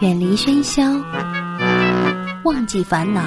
[0.00, 0.82] 远离喧嚣，
[2.44, 3.22] 忘记烦恼，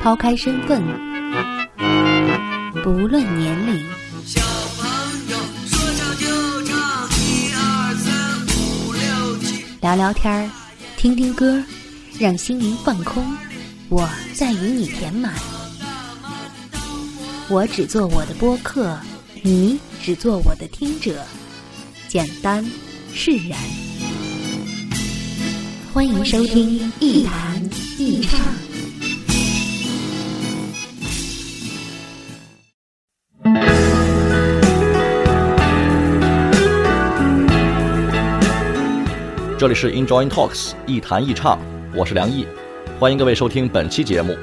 [0.00, 0.82] 抛开身份，
[2.82, 3.84] 不论年龄。
[4.24, 4.40] 小
[4.78, 4.88] 朋
[5.28, 6.78] 友说唱就唱，
[7.20, 9.62] 一二三五六七。
[9.82, 10.50] 聊聊天儿，
[10.96, 11.62] 听听歌，
[12.18, 13.22] 让心灵放空。
[13.90, 15.34] 我在与你填满。
[17.50, 18.98] 我只做我的播客，
[19.42, 21.22] 你只做我的听者。
[22.08, 22.64] 简单，
[23.12, 23.58] 释然。
[25.92, 27.62] 欢迎收听一谈
[27.98, 28.40] 一唱。
[39.58, 41.58] 这里是 Enjoy Talks 一谈一唱，
[41.94, 42.46] 我是梁毅，
[42.98, 44.34] 欢迎各位收听本期节目。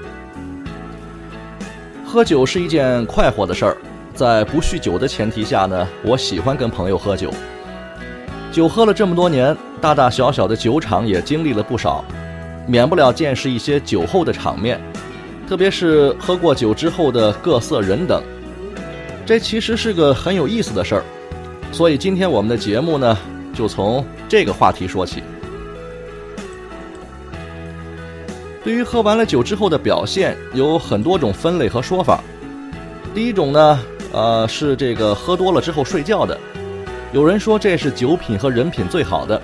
[2.05, 3.77] 喝酒是一件快活的事儿，
[4.13, 7.34] 在不酗酒的前提下呢，我喜欢跟朋友喝酒。
[8.52, 12.04] 酒喝了这么多年，大大小小的酒厂也经历了不少，
[12.68, 14.80] 免不了见识一些酒后的场面，
[15.48, 18.22] 特别是喝过酒之后的各色人等。
[19.26, 21.03] 这其实是个很有意思的事儿，
[21.72, 23.18] 所以今天我们的节目呢，
[23.53, 25.23] 就从这个话题说起。
[28.64, 32.22] 对于喝完了酒之后的表现，有很多种分类和说法。
[33.16, 33.80] 第一种呢，
[34.12, 36.38] 呃，是这个喝多了之后睡觉的。
[37.12, 39.42] 有人说这是酒品和人品最好的，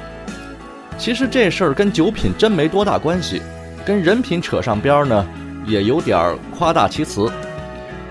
[0.98, 3.42] 其实这事儿跟酒品真没多大关系，
[3.86, 5.28] 跟人品扯上边儿呢，
[5.66, 7.30] 也有点儿夸大其词。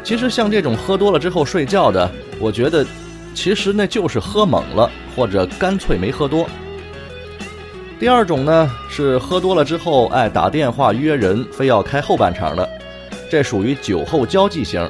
[0.02, 2.84] 其实像这种喝多了之后睡觉的，我觉得，
[3.34, 6.46] 其实那就是喝猛了，或者干脆没喝多。
[7.98, 12.68] 第二种呢是喝多了之后爱打电话约人，非要开后半场的，
[13.30, 14.86] 这属于酒后交际型。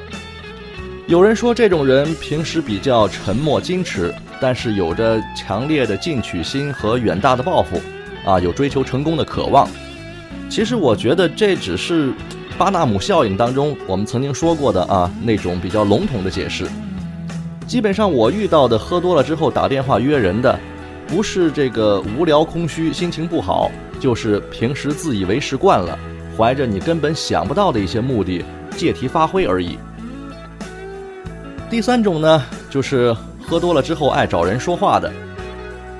[1.07, 4.13] 有人说这种人平时比较沉默矜持。
[4.39, 7.81] 但是有着强烈的进取心和远大的抱负，
[8.25, 9.67] 啊，有追求成功的渴望。
[10.49, 12.13] 其实我觉得这只是
[12.57, 16.67] 巴纳姆效应当中我们曾经说过的啊那种比较笼统的解释。
[17.65, 20.59] 基本上我遇到的喝多了之后打电话约人的，
[21.07, 25.97] 不是这个无聊空虚心情不好，就是平时自以为是惯了，
[26.37, 28.43] 怀着你根本想不到的一些目的
[28.77, 29.79] 借题发挥而已。
[31.69, 33.15] 第三种呢，就是。
[33.47, 35.11] 喝多了之后爱找人说话的，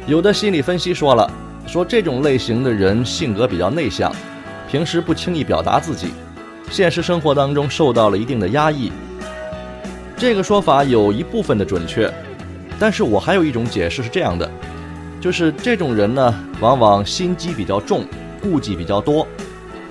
[0.08, 1.32] 有的心理分析说了，
[1.68, 4.12] 说这种类型的人性格比较内向，
[4.68, 6.08] 平时不轻易表达自己，
[6.72, 8.92] 现实生活当中受到了一定的压抑。
[10.18, 12.12] 这个说法有一部分的准确，
[12.80, 14.50] 但是我还有一种解释是这样的，
[15.22, 18.06] 就是这种人呢，往往心机比较重，
[18.42, 19.28] 顾忌比较多，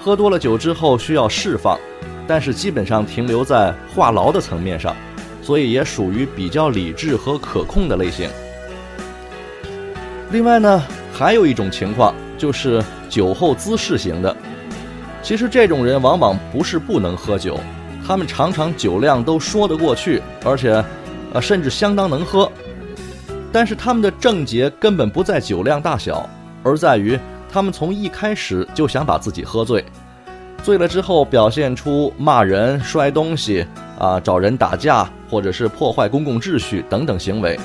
[0.01, 1.79] 喝多了酒之后需要释放，
[2.27, 4.97] 但是基本上停留在话痨的层面上。
[5.45, 8.31] 所以也属于比较理智和可控的类型。
[10.33, 10.83] 另外呢，
[11.13, 14.35] 还有一种情况就是酒后滋事型的。
[15.23, 17.61] 其实这种人往往不是不能喝酒，
[18.07, 20.83] 他们常常酒量都说得过去，而且，
[21.35, 22.51] 呃，甚至相当能喝。
[23.53, 26.27] 但是他们的症结根本不在酒量大小，
[26.63, 27.19] 而在于
[27.53, 29.85] 他们从一开始就想把自己喝醉，
[30.63, 33.67] 醉了之后表现出骂人、摔东西。
[33.97, 37.59] 啊，找人打架，或者是破坏公共秩序等等行为，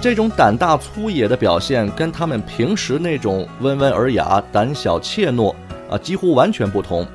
[0.00, 5.54] 这种胆大粗野的表现跟他们平时那种温文尔雅、胆小怯懦
[5.90, 7.06] 啊几乎完全不同，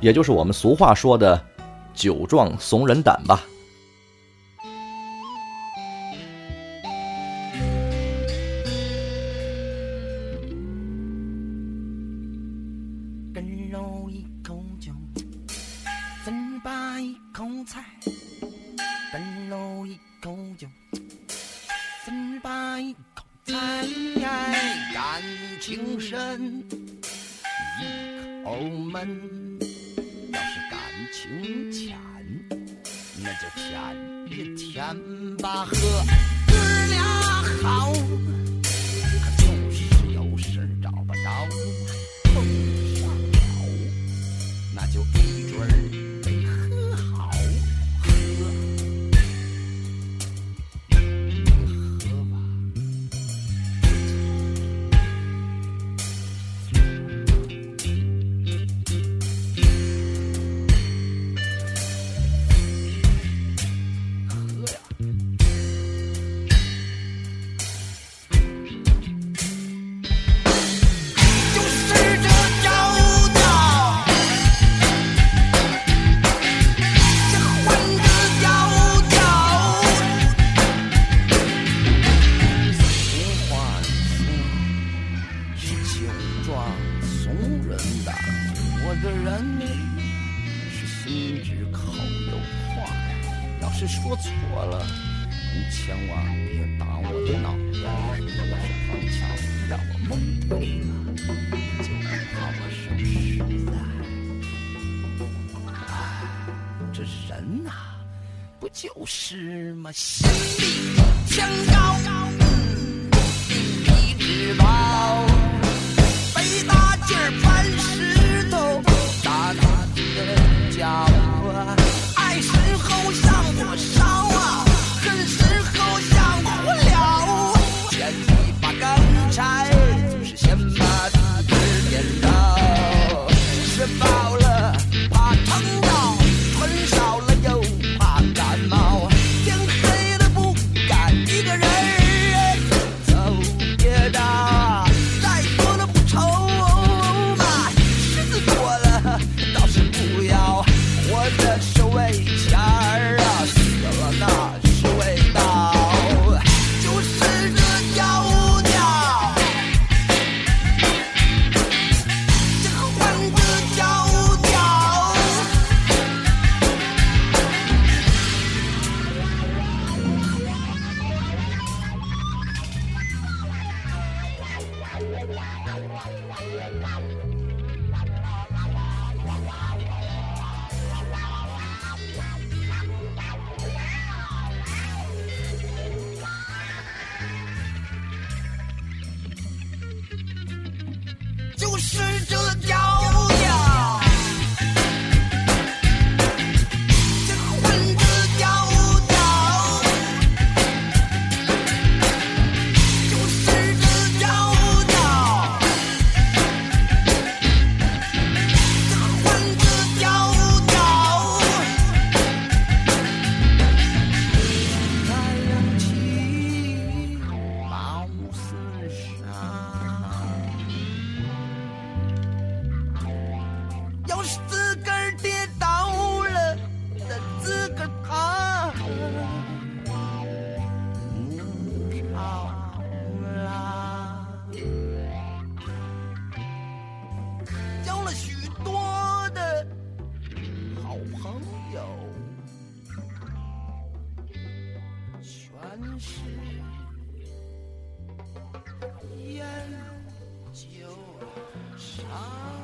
[0.00, 1.38] 也就是我们俗话说的
[1.92, 3.44] 酒壮怂人胆吧。
[13.34, 14.90] 干肉一口就
[16.24, 16.70] 分，白
[17.02, 17.84] 一口菜。
[19.10, 20.68] 饭喽一口酒
[22.04, 23.54] 酒吧一口菜
[24.92, 25.22] 感
[25.60, 26.62] 情深
[27.80, 28.60] 一口
[28.92, 29.08] 闷
[30.30, 30.78] 要是感
[31.10, 31.96] 情浅
[33.16, 33.80] 那就浅
[34.26, 36.04] 一点吧哥
[36.90, 37.02] 俩
[37.62, 37.92] 好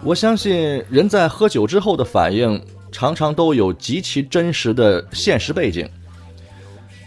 [0.04, 2.62] 我相信人在喝酒之后的反应，
[2.92, 5.88] 常常都有极其真实的现实背景。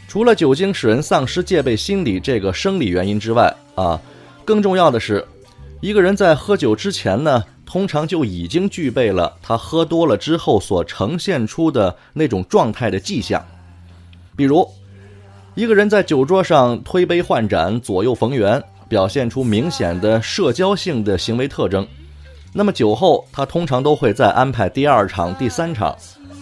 [0.08, 4.02] 除了酒精使人丧失戒备心理这个生理原因之外，啊，
[4.44, 5.24] 更重要的是，
[5.80, 13.46] 一个人在喝酒之前呢，通常就已经具备了他喝多了之后所呈现出的那种状态的迹象。
[14.36, 14.68] 比如，
[15.54, 21.88] 一个人在酒桌上推杯换盏、左右逢源，表现出明显的社交性的行为特征。
[22.58, 25.96] 那么酒后，他通常都会再安排第二场、第三场，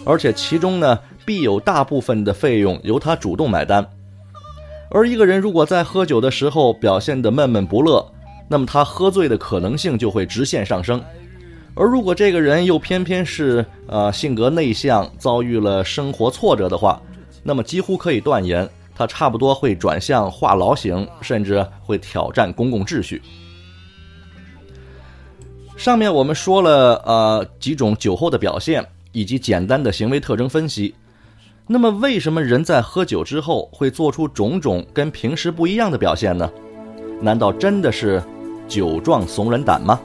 [0.06, 3.86] 而且其中呢，必有大部分的费用由他主动买单。
[4.90, 8.10] 而一个人如果在喝酒的时候表现得闷闷不乐，
[8.48, 11.04] 那么他喝醉的可能性就会直线上升。
[11.76, 17.02] 而如果这个人又偏偏是呃性格内向，遭遇了生活挫折的话，
[17.44, 23.22] 那么几乎可以断言，他差不多会转向话痨型，甚至会挑战公共秩序。
[25.78, 30.96] 上面我们说了呃几种酒后的表现以及简单的行为特征分析。
[31.68, 36.50] 那么为什么人在喝酒之后会做出种种跟平时不一样的表现呢？
[37.22, 38.24] 难道真的是
[38.68, 40.00] 酒壮怂人胆吗？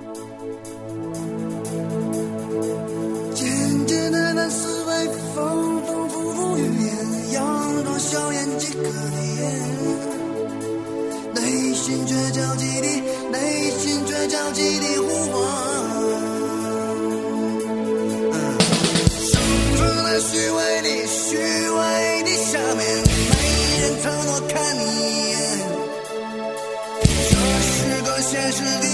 [28.30, 28.89] 现实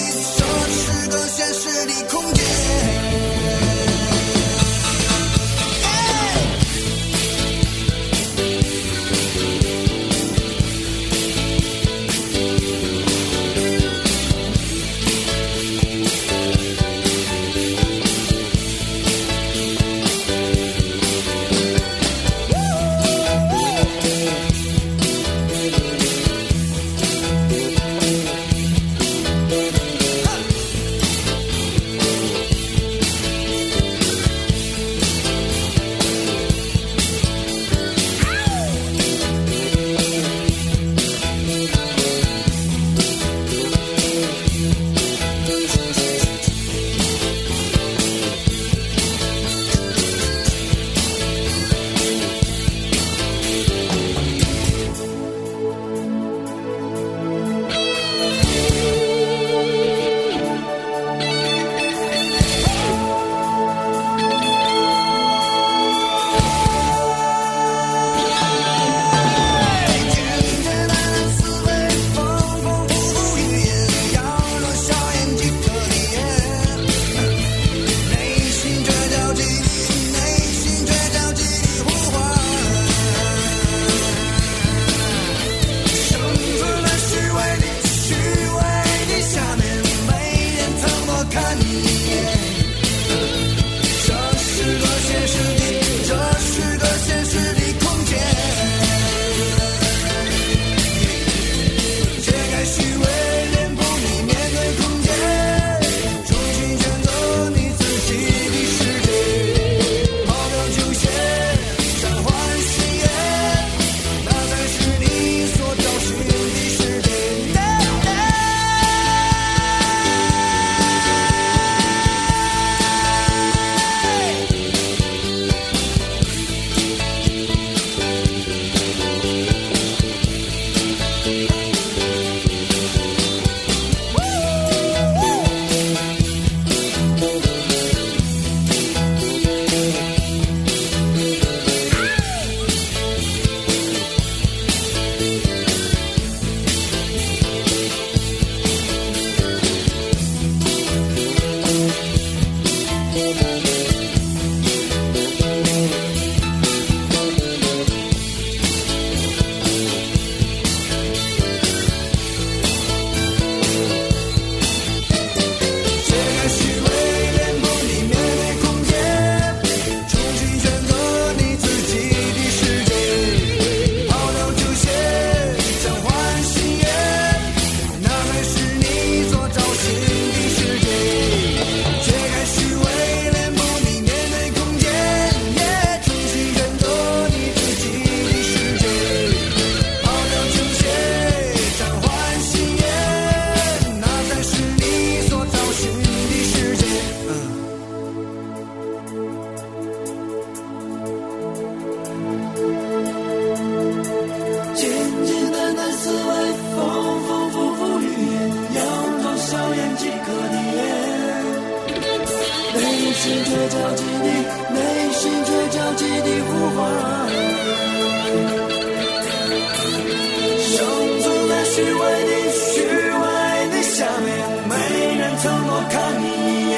[225.42, 226.74] 承诺看你一眼。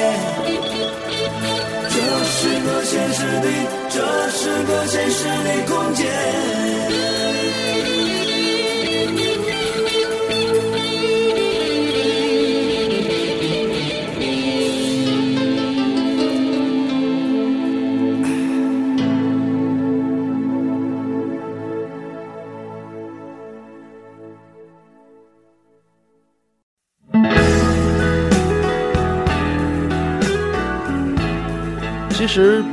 [1.89, 3.47] 这是个现实的，
[3.89, 6.68] 这是个现实的空间。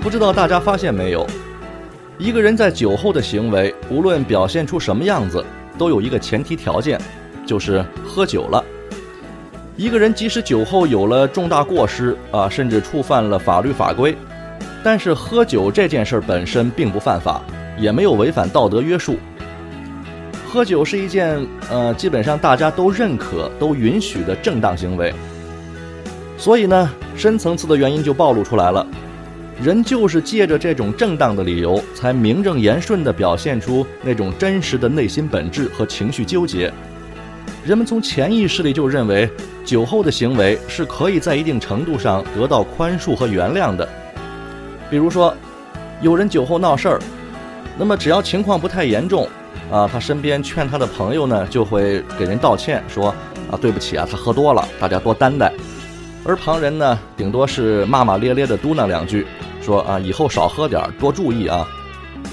[0.07, 1.27] 不知道大家发现没有，
[2.17, 5.45] 一个人在酒后的行为，无论表现出什么样子，
[5.77, 6.97] 都有一个前提条件，
[7.45, 8.65] 就是喝酒了。
[9.75, 14.17] 一个人即使酒后有了重大过失啊，甚至触犯了法律法规，
[14.85, 17.43] 但是喝酒这件事本身并不犯法，
[17.77, 19.17] 也没有违反道德约束。
[20.49, 25.13] 喝酒是一件呃，基本上大家都认可、都允许的正当行为。
[26.39, 28.87] 所以呢，深层次的原因就暴露出来了。
[29.63, 36.71] 人就是借着这种正当的理由，才名正言顺地表现出那种真实的内心本质和情绪纠结。
[37.65, 39.29] 人们从潜意识里就认为，
[39.65, 43.89] 酒后的行为是可以在一定程度上得到宽恕和原谅的。
[44.91, 45.35] 比如说，
[46.03, 47.01] 有人酒后闹事儿，
[47.79, 49.27] 那么只要情况不太严重，
[49.71, 53.09] 啊，他身边劝他的朋友呢，就会给人道歉，说
[53.51, 55.51] 啊，对不起啊，他喝多了，大家多担待。
[56.27, 59.25] 而旁人呢，顶多是骂骂咧咧地嘟囔两句，
[59.63, 61.67] 说啊，以后少喝点，多注意啊，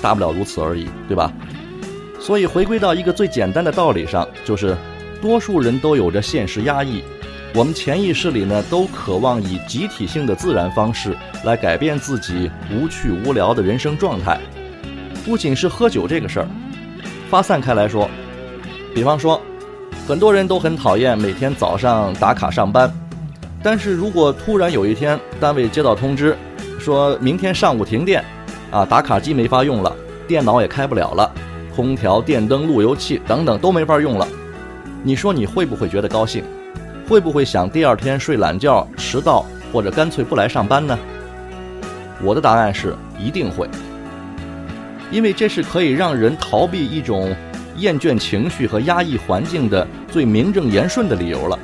[0.01, 1.31] 大不了如此而已，对吧？
[2.19, 4.75] 所以回归到一个最简单的道理上，就是
[5.21, 7.03] 多数人都有着现实压抑，
[7.53, 14.39] 我们潜意识里呢，都渴望以集体性的自然方式来改变自己无趣无聊的人生状态。
[15.23, 16.47] 不仅是喝酒这个事儿，
[17.29, 18.09] 发散开来说，
[18.95, 19.39] 比方说，
[20.07, 22.91] 很多人都很讨厌每天早上打卡上班。
[23.63, 26.37] 但是如果突然有一天单位接到通知，
[26.77, 28.21] 说明天上午停电，
[28.69, 29.95] 啊，打卡机没法用了，
[30.27, 31.31] 电脑也开不了了，
[31.73, 34.27] 空调、电灯、路由器等等都没法用了，
[35.01, 36.43] 你说你会不会觉得高兴？
[37.07, 40.99] 会不会想第二天睡懒觉、迟到，或者干脆不来上班呢？
[42.21, 43.69] 我的答案是一定会，
[45.09, 47.33] 因为这是可以让人逃避一种
[47.77, 51.57] 厌倦情绪和压抑环境的最名正言顺的理由了。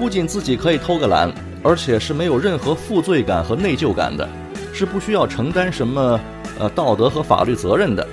[0.00, 1.30] 不仅自己可以偷个懒，
[1.62, 4.26] 而且是没有任何负罪感和内疚感的，
[4.72, 6.18] 是不需要承担什么
[6.58, 8.08] 呃道德和法律责任的。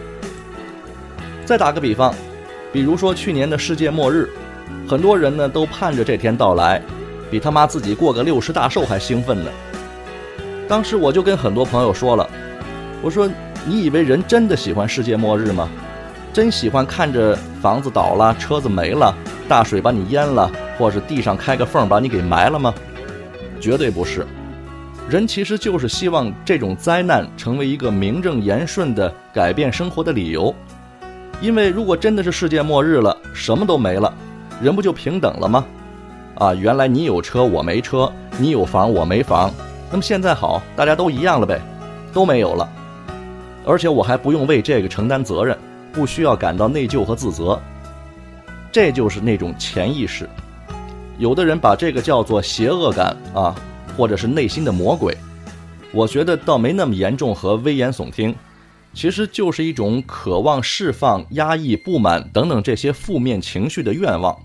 [1.46, 2.14] 再打个比方，
[2.74, 4.30] 比如说去年的世界末日，
[4.86, 6.82] 很多人呢都盼着这天到来，
[7.32, 9.50] 比他妈自己过个六十大寿还兴奋呢。
[10.68, 12.30] 当时我就跟很多朋友说了，
[13.02, 13.30] 我说
[13.66, 15.70] 你以为人真的喜欢世界末日吗？
[16.34, 19.16] 真喜欢看着房子倒了、车子没了、
[19.48, 20.52] 大水把你淹了？
[20.78, 22.74] 或是地上开个缝把你给埋了吗？
[23.60, 24.26] 绝对不是。
[25.10, 30.54] 人其实就是希望这种灾难成为一个名正言顺的改变生活的理由。
[31.40, 34.14] 因为如果真的是世界末日了，什么都没了，
[34.62, 35.66] 人不就平等了吗？
[36.36, 39.52] 啊，原来你有车我没车，你有房我没房，
[39.90, 41.62] 那么现在好，大家都一样了呗，
[42.12, 42.70] 都没有了，
[43.66, 45.58] 而且我还不用为这个承担责任，
[45.94, 47.60] 不需要感到内疚和自责。
[48.78, 50.30] 这就是那种潜意识。
[51.18, 53.56] 有的人把这个叫做邪恶感啊，
[53.98, 55.18] 或者是内心的魔鬼，
[55.92, 58.36] 我觉得倒没那么严重和危言耸听，
[58.94, 64.38] 其实就是一种渴望释放压抑、不满等等这些负面情绪的愿望。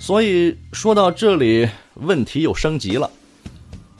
[0.00, 3.08] 所以说到这里，问题又升级了。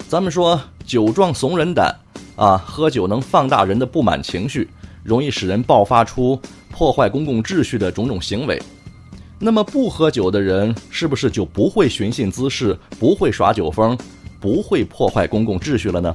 [0.09, 1.95] 咱们说酒壮怂人胆
[2.35, 4.69] 啊，喝酒能放大人的不满情绪，
[5.05, 6.43] 容易使人爆发出
[6.81, 8.59] 破坏公共秩序的种种行为。
[9.39, 13.95] 那么不喝酒的人是不是就不会寻衅滋事，不会耍酒疯，
[14.41, 16.15] 不会破坏公共秩序了呢？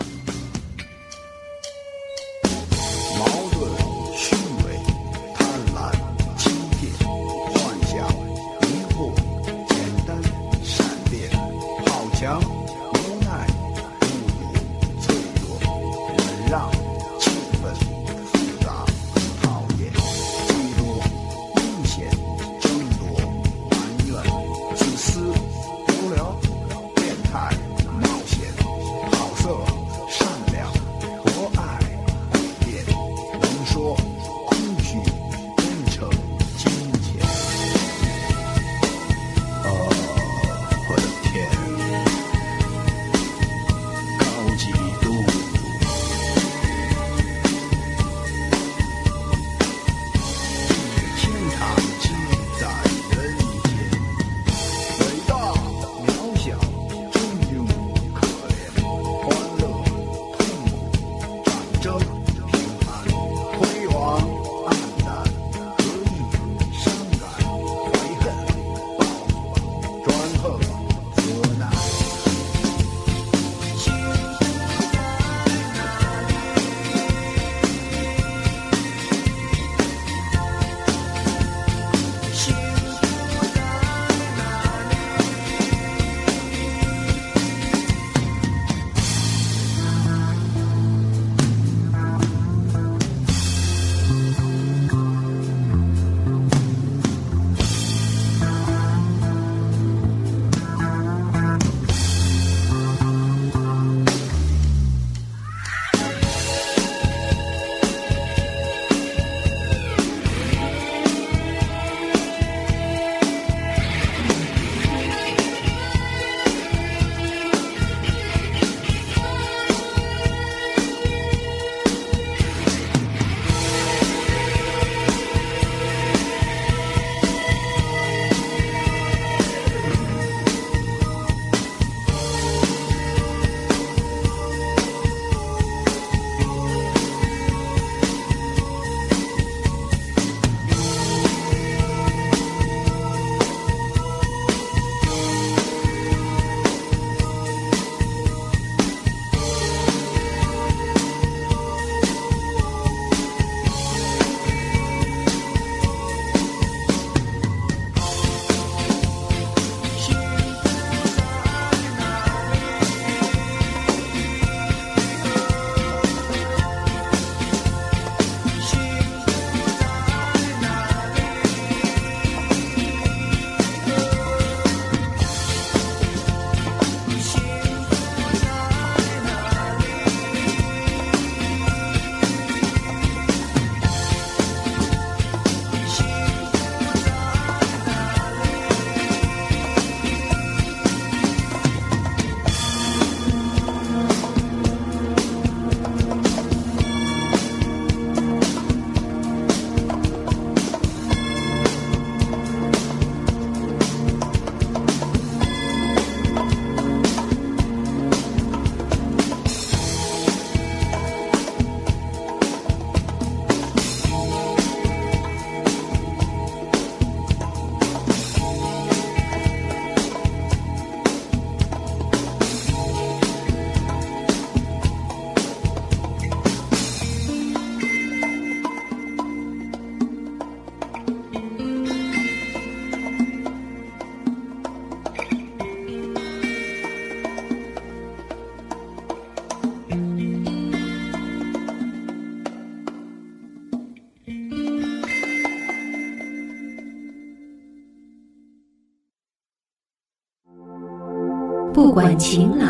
[251.96, 252.68] 管晴朗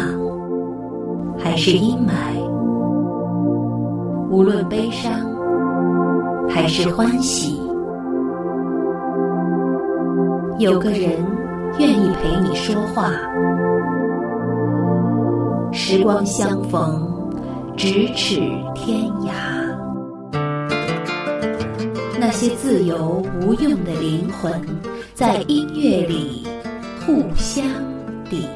[1.35, 2.39] 还是阴霾，
[4.29, 5.11] 无论悲伤
[6.47, 7.59] 还是欢喜，
[10.59, 11.09] 有个人
[11.79, 13.13] 愿意陪你说话。
[15.71, 17.11] 时光相逢，
[17.75, 18.35] 咫尺
[18.75, 19.31] 天涯。
[22.19, 24.53] 那些自由无用的灵魂，
[25.15, 26.45] 在音乐里
[27.03, 27.65] 互相
[28.29, 28.47] 抵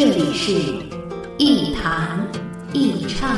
[0.00, 0.52] 这里是
[1.38, 2.24] 一弹
[2.72, 3.36] 一唱。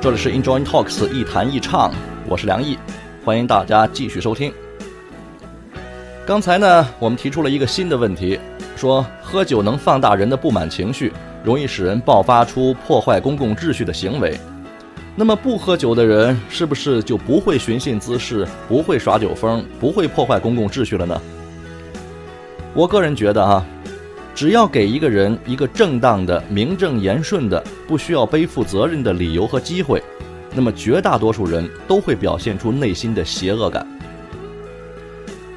[0.00, 1.92] 这里是 Enjoy Talks 一谈一唱，
[2.28, 2.78] 我是梁毅，
[3.24, 4.54] 欢迎大家继续收听。
[6.24, 8.38] 刚才呢，我们提出了一个新的问题，
[8.76, 11.12] 说喝酒能放大人的不满情绪，
[11.44, 14.38] 容易使人爆发出破坏公共秩序的行为。
[15.14, 21.20] 那么不喝酒的人是不是就不会寻衅滋事，不会耍酒疯，不会破坏公共秩序了呢？
[22.72, 23.62] 我个人觉得啊，
[24.34, 30.02] 只要给一个人一个正当的、名正言顺的、不需要背负责任的理由和机会，
[30.54, 33.86] 那么绝大多数人都会表现出内心的邪恶感。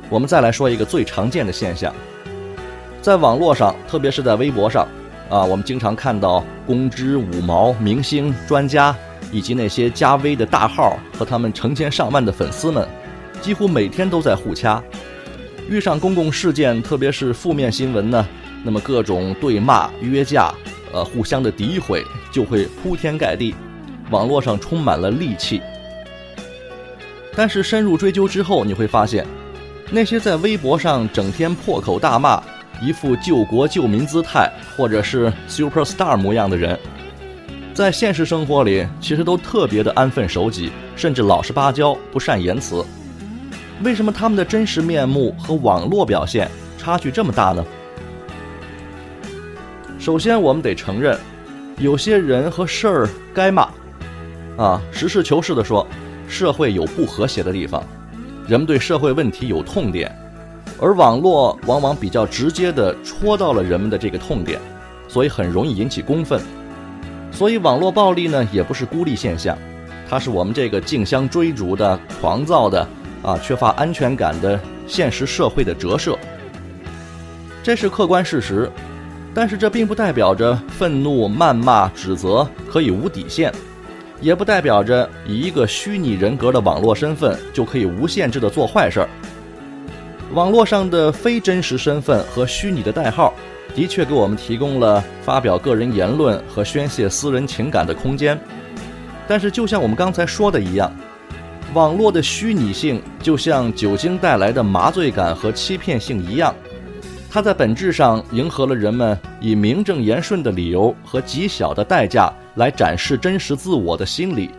[0.09, 1.95] 我们再来说一个最常见的现象，
[3.01, 4.85] 在网络上，特别是在微博上，
[5.29, 8.95] 啊，我们经常看到公知、五毛、明星、专家
[9.31, 12.87] 以及那些加微的大号和他们成千上万的粉丝们，
[13.41, 14.81] 几乎每天都在互掐。
[15.67, 18.27] 遇上公共事件，特别是负面新闻呢，
[18.63, 20.53] 那么各种对骂、约架，
[20.93, 23.55] 呃，互相的诋毁就会铺天盖地，
[24.11, 25.59] 网络上充满了戾气。
[27.35, 29.25] 但是深入追究之后，你会发现，
[29.89, 32.41] 那些在微博上整天破口大骂、
[32.81, 36.77] 一副救国救民姿态，或者是 super star 模样的人，
[37.73, 42.85] 在现实生活里其实都特别的安分守己，甚至老实巴交、不善言辞。
[43.83, 47.65] 为什么他们的真实面目和网络表现差距这么大呢？
[49.99, 51.17] 首先，我们得承认，
[51.77, 53.67] 有些人和事儿该骂。
[54.57, 55.85] 啊，实事求是地说，
[56.29, 57.83] 社会有不和谐的地方，
[58.47, 60.09] 人们对社会问题有痛点，
[60.79, 64.59] 而网络往往比较直接地戳到了人们的这个痛点，
[65.07, 66.41] 所以很容易引起公愤。
[67.31, 69.57] 所以，网络暴力呢，也不是孤立现象，
[70.09, 72.87] 它是我们这个竞相追逐的、狂躁的。
[73.23, 76.15] 啊，缺乏安全感的现实社会的折射，
[77.63, 78.71] 这是客观事实。
[79.33, 83.51] 但是这并不代表着愤怒、谩骂、指责可以无底线，
[84.21, 89.09] 也不代表着以一个虚拟人格的网络身份就可以无限制的做坏事儿。
[90.35, 93.33] 网络上的非真实身份和虚拟的代号，
[93.73, 98.37] 的确给我们提供了发表个人言论和宣泄私人情感的空间。
[99.29, 100.93] 但是，就像我们刚才说的一样。
[101.73, 106.53] 网络的虚拟性就像酒精带来的麻醉感和欺骗性一样，
[107.29, 114.51] 它在本质上迎合了人们以名正言顺的理由和极小的代价来展示真实自我的心理。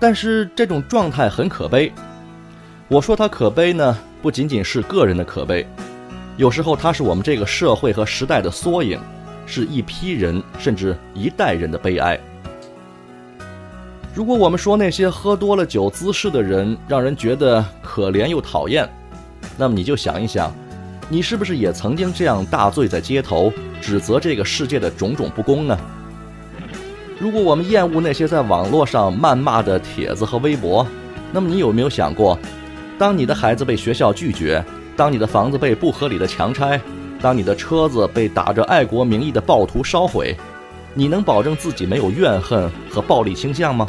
[0.00, 1.92] 但是这种状态很可悲。
[2.88, 5.66] 我说它可悲呢，不仅仅是个人的可悲，
[6.36, 9.00] 有时候它是我们这个社会和时代的缩影，
[9.46, 12.20] 是一批人甚至一代人的悲哀。
[14.14, 18.86] 如果我们说那些喝多了酒滋事的人让人觉得可怜又讨厌，
[19.56, 20.52] 那么你就想一想，
[21.08, 25.78] 你是不是也曾经这样大醉在街头，指责这个世界的种种不公呢？
[27.18, 30.86] 如果我们厌恶那些在网络上谩骂的帖子和微博，
[31.32, 32.38] 那么你有没有想过，
[33.00, 34.62] 当你的孩子被学校拒绝，
[34.94, 36.78] 当你的房子被不合理的强拆，
[37.18, 40.36] 当你的车子被打着爱国名义的暴徒烧毁？
[40.92, 43.86] 你能保证自己没有怨恨和暴力倾向吗？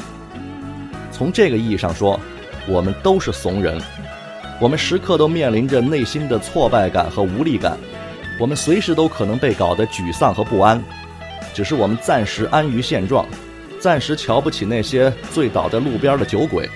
[1.11, 2.17] 从这个意义上说，
[2.65, 3.77] 我们都是怂人，
[4.61, 7.77] 我们时刻都面临着内心的挫败感和无力感，
[8.39, 10.81] 我们随时都可能被搞得沮丧和不安。
[11.53, 13.25] 只是我们暂时安于现状，
[13.77, 16.69] 暂时瞧不起那些醉倒在路边的酒鬼。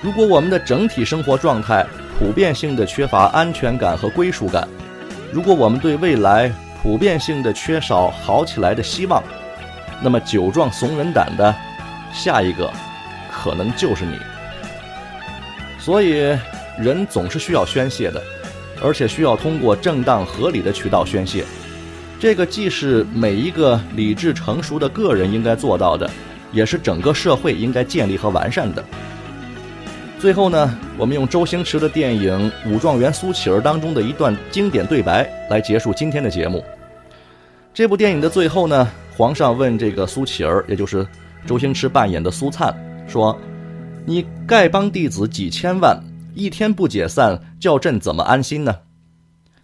[0.00, 1.84] 如果我们的整体生活状态
[2.18, 4.66] 普遍性的缺乏安全感和归属感，
[5.32, 9.20] 如果我们对未来，普遍性的缺少好起来的希望，
[10.00, 11.52] 那么酒壮怂人胆的
[12.12, 12.72] 下一个，
[13.32, 14.16] 可能就是你。
[15.80, 16.36] 所以，
[16.78, 18.22] 人总是需要宣泄的，
[18.80, 21.44] 而且需要通过正当合理的渠道宣泄。
[22.20, 26.08] 这个既是每一个理智成熟的个人应该做到的，
[26.52, 28.84] 也是整个社会应该建立和完善的。
[30.18, 36.64] 最后呢，我们用周星驰的电影《武状元苏乞儿》当中的一段经典对白来结束今天的节目。
[37.72, 41.06] 这部电影的最后呢，皇上问这个苏乞儿，也就是
[41.46, 42.74] 周星驰扮演的苏灿，
[43.06, 43.38] 说
[44.04, 45.96] ：“你丐帮弟子几千万，
[46.34, 48.74] 一天不解散，叫朕怎么安心呢？”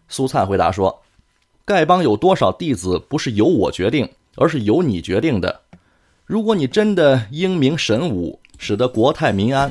[0.07, 1.03] 苏灿回答说
[1.67, 5.63] ：“丐帮有多少弟子，不是由我决定，而是由你决定的。
[6.25, 9.69] 如果你真的英明神武，使得国泰民安。”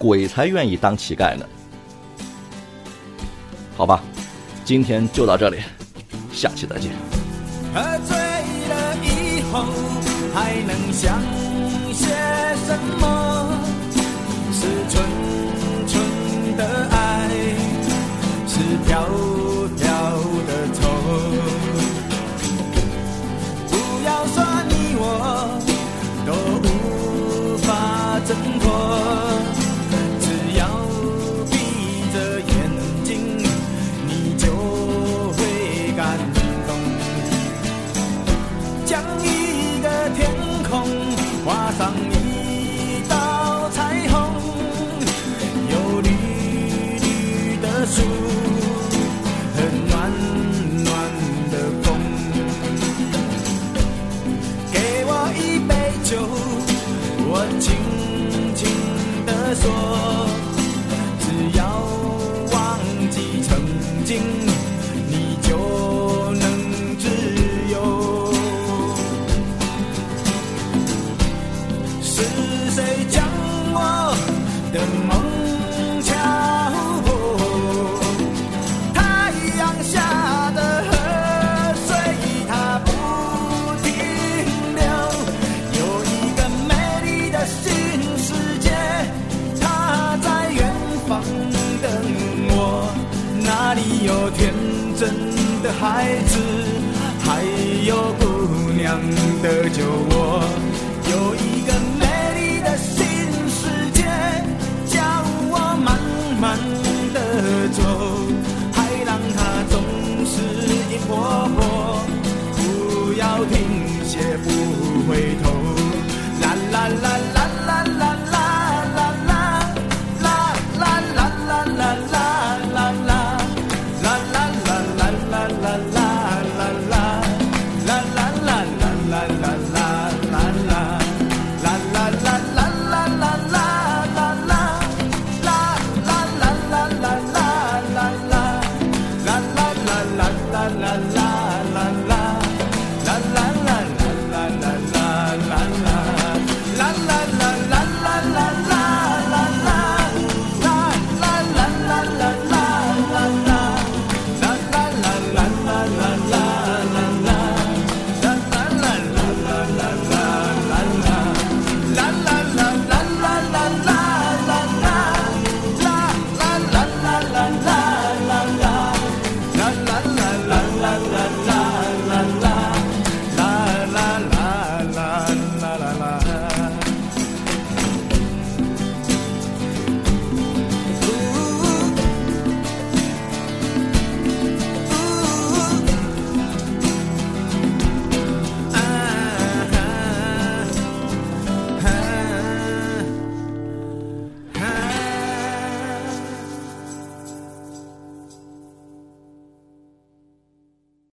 [0.00, 1.44] 鬼才愿意当乞丐呢。
[3.76, 4.02] 好吧，
[4.64, 5.58] 今天就到这里，
[6.32, 6.90] 下期再见。
[7.74, 9.66] 喝醉了以后
[10.32, 11.20] 还能想
[11.92, 12.06] 些
[12.66, 13.60] 什么？
[14.52, 15.04] 是纯
[15.86, 17.28] 纯的爱，
[18.48, 19.06] 是飘
[95.00, 95.08] 真
[95.62, 96.36] 的孩子，
[97.24, 97.42] 还
[97.86, 99.00] 有姑娘
[99.40, 100.44] 的酒窝，
[101.10, 101.49] 有一。